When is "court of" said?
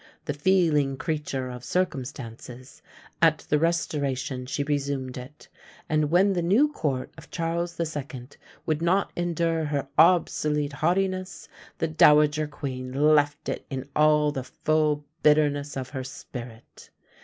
6.71-7.29